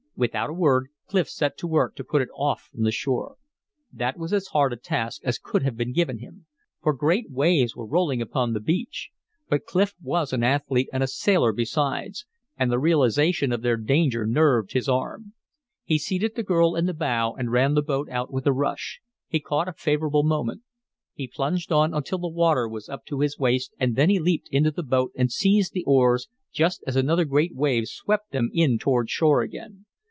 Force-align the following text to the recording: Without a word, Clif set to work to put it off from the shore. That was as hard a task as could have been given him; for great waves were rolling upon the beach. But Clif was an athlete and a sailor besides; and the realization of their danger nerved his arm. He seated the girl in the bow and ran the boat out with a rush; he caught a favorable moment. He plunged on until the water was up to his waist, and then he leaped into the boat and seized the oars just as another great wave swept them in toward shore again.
Without 0.17 0.51
a 0.51 0.53
word, 0.53 0.89
Clif 1.07 1.27
set 1.27 1.57
to 1.57 1.65
work 1.67 1.95
to 1.95 2.03
put 2.03 2.21
it 2.21 2.29
off 2.35 2.69
from 2.71 2.83
the 2.83 2.91
shore. 2.91 3.37
That 3.91 4.19
was 4.19 4.31
as 4.31 4.45
hard 4.49 4.71
a 4.71 4.75
task 4.75 5.21
as 5.23 5.39
could 5.39 5.63
have 5.63 5.75
been 5.75 5.93
given 5.93 6.19
him; 6.19 6.45
for 6.79 6.93
great 6.93 7.31
waves 7.31 7.75
were 7.75 7.87
rolling 7.87 8.21
upon 8.21 8.53
the 8.53 8.59
beach. 8.59 9.09
But 9.49 9.65
Clif 9.65 9.95
was 9.99 10.31
an 10.31 10.43
athlete 10.43 10.89
and 10.93 11.01
a 11.01 11.07
sailor 11.07 11.51
besides; 11.51 12.27
and 12.55 12.71
the 12.71 12.77
realization 12.77 13.51
of 13.51 13.63
their 13.63 13.77
danger 13.77 14.27
nerved 14.27 14.73
his 14.73 14.87
arm. 14.87 15.33
He 15.85 15.97
seated 15.97 16.35
the 16.35 16.43
girl 16.43 16.75
in 16.75 16.85
the 16.85 16.93
bow 16.93 17.31
and 17.33 17.51
ran 17.51 17.73
the 17.73 17.81
boat 17.81 18.07
out 18.11 18.31
with 18.31 18.45
a 18.45 18.53
rush; 18.53 18.99
he 19.27 19.39
caught 19.39 19.67
a 19.67 19.73
favorable 19.73 20.23
moment. 20.23 20.61
He 21.15 21.27
plunged 21.27 21.71
on 21.71 21.95
until 21.95 22.19
the 22.19 22.27
water 22.29 22.67
was 22.67 22.89
up 22.89 23.05
to 23.07 23.21
his 23.21 23.39
waist, 23.39 23.73
and 23.79 23.95
then 23.95 24.11
he 24.11 24.19
leaped 24.19 24.49
into 24.49 24.69
the 24.69 24.83
boat 24.83 25.13
and 25.15 25.31
seized 25.31 25.73
the 25.73 25.85
oars 25.85 26.27
just 26.53 26.83
as 26.85 26.95
another 26.95 27.25
great 27.25 27.55
wave 27.55 27.87
swept 27.87 28.29
them 28.31 28.51
in 28.53 28.77
toward 28.77 29.09
shore 29.09 29.41
again. 29.41 29.87